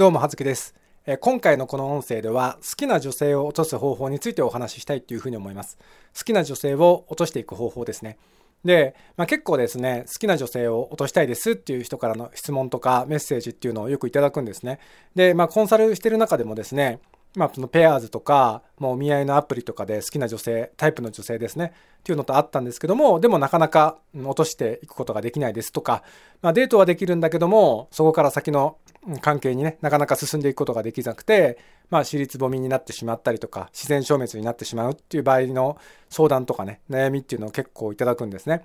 [0.00, 0.74] どうも、はずきです。
[1.20, 5.76] 今回のこの音声では、好きな女性を落とす方法についてお話ししたいっていうふうに思います。
[6.16, 8.16] 好きな女性を落としていく方法ですね。
[8.64, 14.78] で、まあ、結構ですね、好きな女性を落としたいですっていう人からの質問とかメッセージっていうのをよくいただくんですね。
[15.14, 17.00] で、まあ、コンサルしてる中でもですね、
[17.36, 26.02] まあ、そのペアーズとか、もうお見合いのアプリとかで好きな女性、タイプの女性ですね、っていうのとあったんですけども、でもなかなか落としていくことができないですとか、
[26.42, 28.78] まあ、デートはできるんだけども、そこから先の
[29.20, 31.58] 関係にね、なかなか進んでいくことができなくて、
[31.88, 38.64] まあ、私立ぼみになってしまったりとか、自然消滅になってしまうっていう場合の相談とかね、悩みっていうのを結構いただくんですね。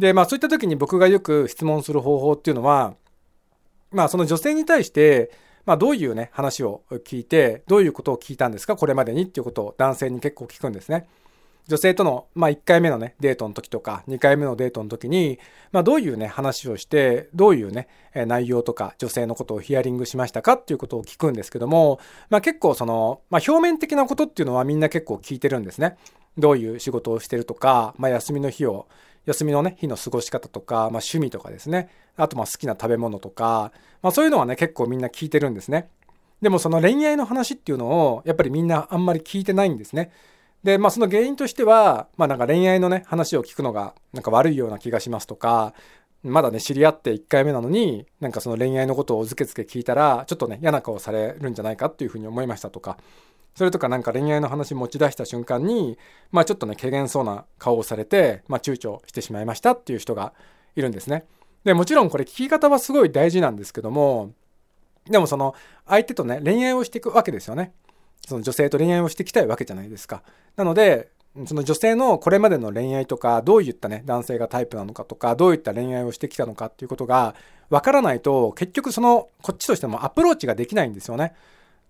[0.00, 2.94] で、まあ、そういった時に僕がよく質問する方法っていうのは、
[3.92, 5.30] まあ、その女性に対して、
[5.66, 11.06] まあ、どういうね、話を聞いて、どういうことを聞いたんですか、これまでにっていうことを男性に結構聞くんですね。
[11.68, 15.38] 女性との、まあ、1回目のね、デートの時とか、2回目のデートの時に、
[15.70, 25.96] まあ、どういうね、話をして、どういうね、内容とか、女性のことをヒアリングしましたかっていうことを聞くんですけども、まあ、結構その、まあ、表面的なことっていうのはみんな結構聞いてるんですね。
[26.38, 28.88] どういう仕事をしてるとか、まあ、休みの日を、
[29.26, 31.88] 休みのね、日の過ごし方とか、まあ、趣味とかですね。
[32.16, 35.90] あと、まあ、好きな食べ物とか、まあ、そういうのはね、結構みんな聞いてるんですね。
[36.40, 40.10] でもその恋愛の話っていうのをやっぱりみんなあんまり聞いてないんですね。
[40.62, 45.74] で、まあその原因としては、まあなんか恋愛のね、話を聞くのがなんか悪いような気がしますとか、
[46.22, 52.98] まだね、知り合って1回目なのに、なんかその恋愛のことをずけずけ聞いたら、ちょっとね、嫌な顔されるんじゃないかっていうふうに思いましたとか、
[53.54, 55.98] それとかなんか恋愛の話持ち出した瞬間に、
[56.30, 60.32] まあちょっとね、軽減そうな顔をされて、まあ躊躇してしまいましたっていう人が
[60.76, 61.24] いるんですね。
[61.64, 64.32] で、もちろんこれ聞き方はすごい大事なんですけども、
[65.06, 65.54] でもその
[65.86, 67.72] 相手とね、恋愛をしていくわけですよね。
[68.26, 70.22] その女性と恋愛をしていきたいわけじゃないですか。
[70.56, 71.08] なので、
[71.46, 77.34] その女性のこれまでの恋愛とか、どういったね、男性がタイプなのかとか、どういった恋愛をしてきたのかっていうことが
[77.70, 81.34] わからないと、結局その、こっちとしてもアプローチができないんですよね。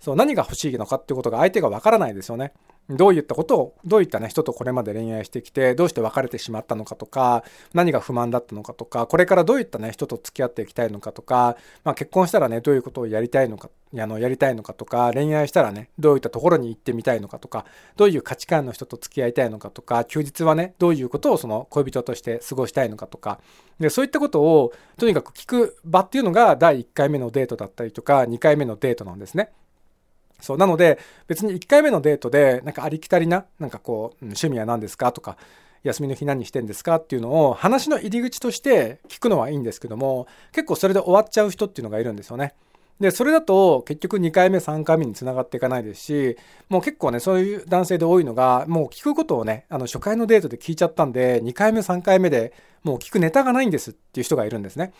[0.00, 2.52] そう、何が欲しいのかっていうことが相手がわからないですよね。
[2.88, 17.64] どういったことを、どういったね、人とこれまで恋愛してきて、どうして別れてしまったのかとか、何が不満だったのかとか、これからどういったね、人と付き合っていきたいのかとか、まあ、結婚したらね、どういうことをやりたいのか、あの、やりたいのかとか、恋愛したらね、どういったところに行ってみたいのかとか、
[17.96, 23.38] どういう価値観の人と付き合いたいのかとか、休日はね、どういうことをその恋人として過ごしたいのかとか、
[23.78, 29.52] で、そういったことを、とにかく聞く場っていうのが、第1回目のデートだったりとか、2回目のデートなんですね。
[30.40, 30.56] そう。
[30.58, 35.36] なので、別に1回目のデートで、なんかありきたりな、なんかこう、趣味は何ですかとか、
[35.82, 42.54] 休みの日何してんですかっていうのを話の入り口として聞くのはいいんですけども、結構それで終わっちゃう人っていうのがいるんですよね。
[43.00, 46.36] で、それだと結局2回目、3回目につながっていかないですし、
[46.68, 52.52] もう結構ね、そういう男性で多いのが、もう聞くことをね、あの初回のデートで聞いちゃったんで、2回目、3回目で
[52.82, 54.92] もう聞くネタがないんですっていう人がいるんですね。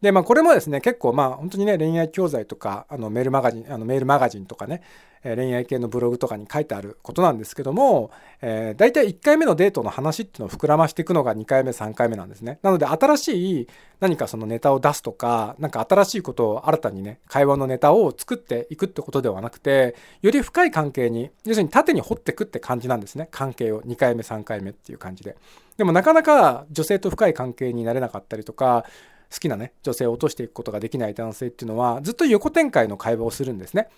[0.00, 4.82] で、まあ、これもですね、結構、まあ、本当にね、恋愛教材とか、あの、メールマガジン、あの、メールマガジンとかね、
[5.24, 8.10] え恋愛系のブログとかに書いてあることなんですけども、
[8.40, 12.58] えー、大体1回目のデートの話っていうのを膨らましていくのが2回目、3回目なんですね。
[12.62, 13.68] なので、新しい
[14.00, 23.28] 何かそのネタを出すとか、なんか新しいことを新たにね、会話のネタを作っていくってことではなくて、より深い関係に、要するに縦に掘っていくって感じなんですね。
[23.30, 25.36] 関係を2回目、3回目っていう感じで。
[25.76, 28.84] でもなかなか女性と深い関係になれなかったりとか、
[29.32, 33.88] 好きなね、女性を落としていくことができない男性っていうのは、ずっと横展開の会話をするんですね。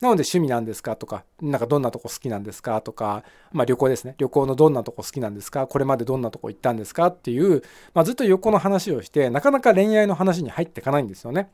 [0.00, 4.14] なので趣味なんですかとか、なんかどんなとこ好きなんですかとか、まあ旅行ですね。
[4.16, 7.62] 旅行のどんなとこ好きなんですかこれまでどんなとこ行ったんですかっていう、
[7.92, 11.50] まあずっと横の話をして、なかなか恋愛の話に入っていかないんですよね。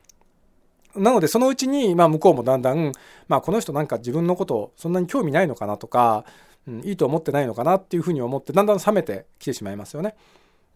[0.95, 2.93] なのでそのうちに、まあ向こうもだんだん、
[3.27, 6.23] まあこの人なんか自分のことそんなに興味ないのかなとか、
[6.67, 10.15] うん、いいと思ってないのかなっていうふうに思って、だんだん冷めてきてしまいますよね。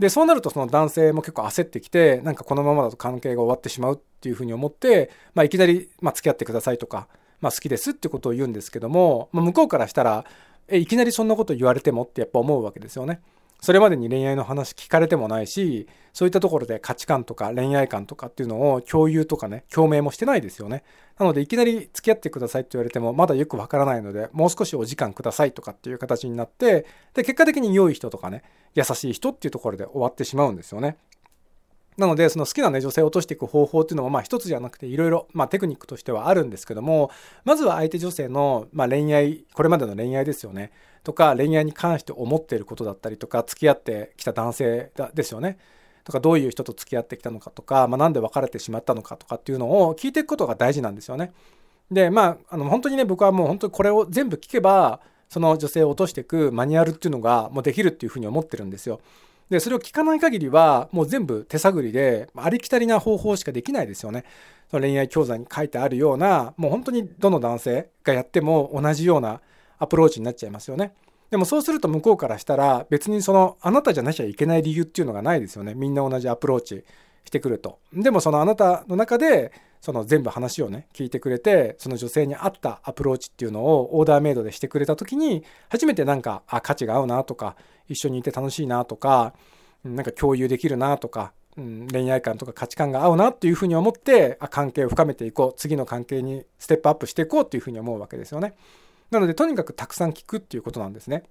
[0.01, 7.07] で、そうなるとその男性も結構焦ってきて、なんかこのままだと関係が終わってしまうっていうふうに思って、まあ、いきなり、まあ、付き合ってくださいとか、
[7.39, 10.25] まあ、好きですってことを言うんですけども、まあ、向こうからしたら、
[10.67, 13.21] え、いきなりそんなこと言われてもってやっぱ思うわけですよね。
[13.61, 20.83] それまでに恋愛の話聞かれてもないし、そういったところで価値観とか恋愛観とかっていうのを共有とかね、共鳴もしてないですよね。
[21.19, 28.41] なので、いきなり付き合ってくださいって言われても、まだよくわからないので、もう少しお時間くださいとかっていう形になって、で、結果的に良い人とかね、
[28.73, 30.97] 優しい人っていうところで終わってしまうんですよね。
[32.01, 37.11] なので、その好きなね、女性を落としていく方法っていうのも、まあ一つじゃなくていろいろ、まあテクニックとしてはあるんですけども、
[37.45, 40.71] まずは相手女性の、まあ恋愛、これまでの恋愛ですよね。
[41.03, 45.59] とか、恋愛に関して思っていることだったりとか、付き合ってきた男性ですよね。
[46.03, 51.33] とか、どういう人と付き合ってきたのかとか、まあなんで別れてしまったのかとかっていうのを聞いていくことが大事なんですよね。
[51.91, 58.99] で、まあ、あの、本当にね、僕はもう本当にこれを全部聞けば、その女性を落としていくマニュアルっていうのがもうできるっていうふうに思ってるんですよ。
[59.51, 64.23] で、それを聞かない限りは、もう全部手探りで、ありきたりな方法しかできないですよね。
[64.69, 69.41] その恋愛教材に書いてあるような、もう本当にどの男性がやっても同じような
[69.77, 70.93] アプローチになっちゃいますよね。
[71.31, 75.73] でもそうすると向こうからしたら別にそのあなたじゃなきゃいけない理由っていうのがないですよね。
[75.75, 76.83] みんな同じアプローチ
[77.25, 77.79] してくると。
[77.93, 87.55] でもそのあなたの中でその全部話をね聞いてくれてその女性に合ったアプローチっていうのをオーダーメイドでしてくれた時に初めてなんかあ価値観合うなとか
[87.89, 89.33] 一緒にいて楽しいなとか
[89.83, 98.53] なんか共有できるなとか、うん、恋愛観とか価値観が合うなっていうふうに思ってあ関係を深めていこう次の関係にステップアップしていこうっていうふうに思うわけですよね。
[99.09, 101.23] なのでとにかくたくさん聞くっていうことなんですね。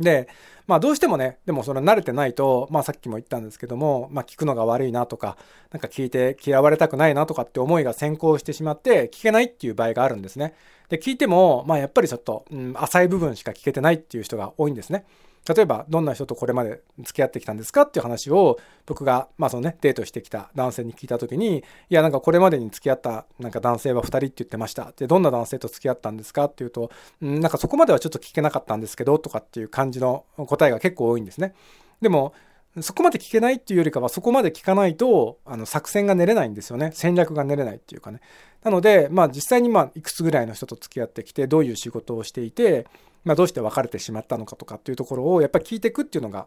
[0.00, 0.28] で、
[0.66, 5.36] まあどうしてもね、でもそれ慣れてないと、まあさっきも言ったんですけども、まあ聞くのが悪いなとか、
[5.70, 10.54] なんか聞いて嫌われたくないなとかって思いが先行してしまって聞けないっていう場合があるんですね。
[10.88, 15.04] で、聞いても、まあやっぱりちょっと、うん、浅い部分しか聞けてないっていう人が多いんですね。
[15.48, 24.92] 例えばどんな人とこれまで付き合ってきたんですかっていう話を僕がまあそのねデートしてきた男性に聞いた時にいやなんかこれまでに付き合ったなんか男性は2人って言ってました。
[24.96, 26.90] でどんな男性と付き合ったんですかっていうと
[27.20, 31.54] なんかそこまではちょっと聞けなかったんですけどとかっていう感じの答えが結構多いんですね。
[32.00, 32.34] でも
[32.80, 36.90] そこまで聞けないっていうよりかはそこまで聞かないとあの作戦が練れないんですよね。
[36.94, 38.20] 戦略が練れないっていうかね。
[38.62, 42.86] なのでまあ実際にまあいくつぐらいの人と付き合ってきてどういう仕事をしていて
[43.24, 46.46] まあ、どうして別れてしまったのかとかっていうところをやっぱり聞いていくっていうのが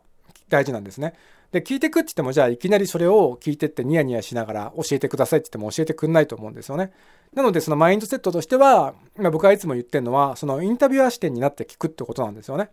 [0.49, 1.13] 大事なんですね。
[1.51, 6.91] で聞いていくって言ってもじゃあいきなりそれを聞いてってニヤニヤしながら教えてくださいって言っても教えてくんないと思うんですよね。
[7.33, 12.69] なのでそのマインドセットとしては、まあ、僕はいつも言ってるのはそのインタビュアー視点になって聞くってことなんですよね。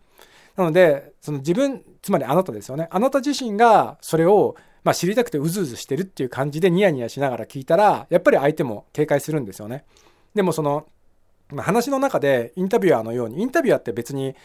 [0.55, 2.87] なのでその自分つまりあなたですよね。
[2.91, 9.85] あなた自身がそれをまあ、知りたくてうずうずしてるっていう感じでニヤニヤしながら聞いたらやっぱり相手も警戒するんですよね。
[10.35, 10.87] でもその
[11.61, 14.35] 話の中でインタビュアーのようにインタビュアーって別に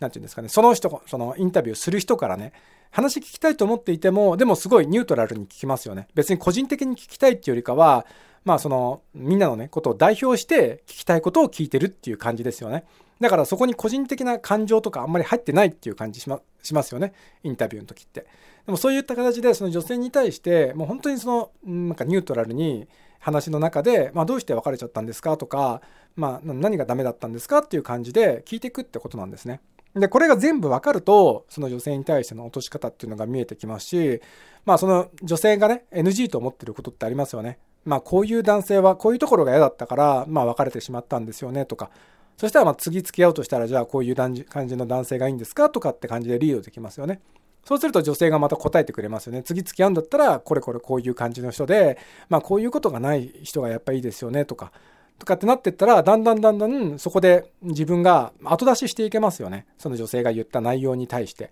[0.00, 2.52] 何て言うんですかねその人そのインタビューする人からね
[2.90, 6.08] 話聞きたいと思っていてもでもすごいニュートラルに聞きますよね。
[6.14, 8.06] 別に個人的に聞きたいっていうよりかは
[8.44, 12.84] まあそのみんなのねことを代表して聞きたいことを聞いてるっていう感じですよね。
[13.18, 17.14] だからそこに個人的な感情とかあんまり入ってないっていう感じしましますよね。
[17.42, 18.26] インタビューの時って。
[18.66, 22.86] でもそういった形でその女性に対してもう本当にそのなんかニュートラルに
[23.22, 25.80] 話の中で、まあ、どうして別れちゃったんですかとか、
[26.16, 29.60] まあ、何がダメだったんですかっていう感じで聞いていくってことなんですね。
[29.94, 34.20] で、これが全部わかると、その女性に対しての落とし方っていうのが見えてきますし、
[34.64, 37.58] まあその女性がね、NG と思ってることってありますよね。
[37.84, 41.90] まあこういう男性はこういうところが嫌だったから、まあ別れてしまったんですよねとか、
[42.38, 44.44] そしたらまあ次付き合うとしたら、じゃあこういう感じ
[44.76, 47.20] の男性がいいんですかとかって感じでリードできますよね。
[47.64, 49.42] そうすると女性がまた答えてくれますよね。
[49.42, 51.98] 次付き合うんだったら、これこれこういう感じの人で、
[52.28, 54.72] まあこういうことがない人がやっぱいいですよねとか、
[55.18, 59.66] とかってなってったら、だんだんだんだんそこで自分が後出ししていけますよね。
[59.78, 61.50] その女性が言った内容に対して。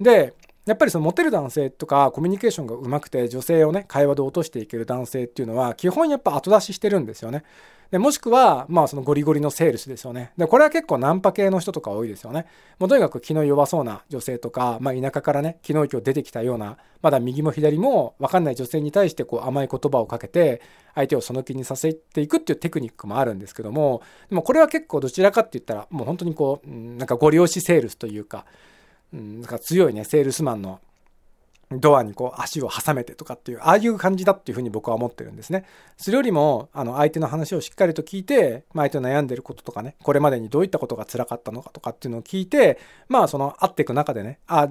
[0.00, 0.32] で、
[0.66, 7.44] やっぱりそのモテる男性とかコミュニケーションがうまくて女性をね会話で落としていける男性っていうのは基本やっぱ後出ししてるんですよね。
[7.90, 10.32] でもしくはまあそのゴリゴリのセールスですよね。
[10.36, 12.46] でこれは結構ナンパ系の人とか多いですよね。
[12.78, 20.62] もうとにかく気の弱そうな女性とか、まあ、田舎からね昨日今日出てきたようなまだ右も左も分かんない女性に対してこう甘い言葉をかけて
[20.94, 28.44] 相手をその気にさせていくっていうテクニックもあるんですけどもでもこれは結構どちらかって言ったらもう本当にこうなんかご利用しセールスというか。
[29.12, 30.78] うん、なんか強いねセールスマンの
[31.72, 35.64] ドアにこう足を挟めてとかっていう、ああいう感じだっていうふうに僕は思ってるんですね。
[35.96, 44.68] それよりも、あの、相手の話をしっかりと聞いて、まあ、相手の悩んでることとかね、これまでにどういったことが辛かったのかとかっていうのを聞いて、まあ、その、会っていく中でね、あ、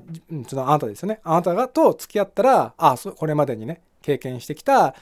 [0.47, 1.21] その、あなたですよね。
[1.23, 4.93] あなたがと付き合ったら、あ、そこれまでにね、経験してきた、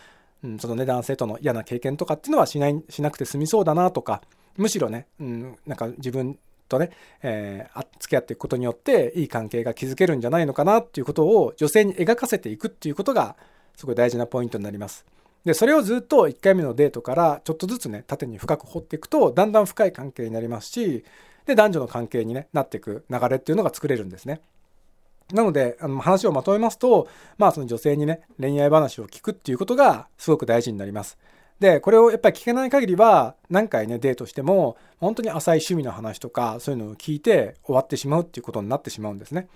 [0.43, 4.21] うん、そのね、男性との嫌な経験とかっていうのはしない、しなくて済みそうだなとか、
[4.55, 6.37] むしろね、うん、なんか自分
[6.67, 6.91] とね、
[7.23, 13.35] えー、付き合っていくことによっていい関係が築けるんじゃないのかなっていうことを女性に描かせていくっていうことが
[13.75, 15.05] すごい大事なポイントになります。
[15.45, 21.05] でそれをずっと1回目のデートからちょっとずつね縦に深く掘っていくとだんだん深い関係になりますし
[21.45, 24.41] で男女の関係に、ね、なっていく流れっていうのが作れるんですね。
[25.31, 27.07] なのであの話をまとめますと
[27.37, 31.17] まあその女性にね恋愛話を聞くっていうことがすごく大事になります。
[31.59, 39.47] で、これをやっぱり聞けない限りは、何回ね、デートしても、本当に浅い趣味の話とか、そういうのを聞いて終わってしまうっていうことになってしまうんですね。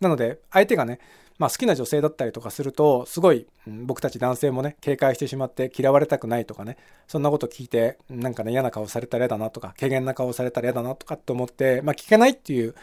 [0.00, 1.00] なので、相手がね、
[1.38, 12.74] まあ、好きな女性だったりとかすると、すごい、僕たち男性もね、警戒してしまって嫌われたくないとかね、そんなこと聞いて、なんかね、嫌な顔されたら嫌だなとか、軽減な顔されたら嫌だなとかって思って、まあ、聞けないっていう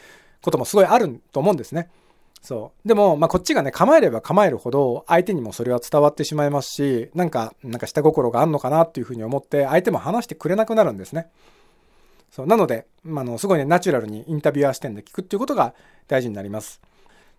[0.41, 1.89] こともすごいあると思うんですね。
[2.41, 2.87] そう。
[2.87, 11.27] でも、まあ、こっちがね、構えれば構えるほど、相手にもそれは伝わってしまいますし、なんか、なんか下心があるのかなっていうふうに思って、相手も話してくれなくなるんですね。
[12.31, 12.47] そう。
[12.47, 15.73] なので、まあ、の、すごいね、ナチュラルにインタビュアー視点で聞くっていうことが
[16.07, 16.81] 大事になります。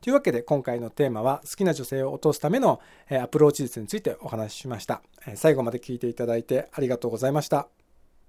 [0.00, 5.03] というわけで今回のテーマは好きな女性を落とすためのアプローチ術についてお話ししました。
[5.35, 7.69] 最後まで聞いていただいてありがとうございました。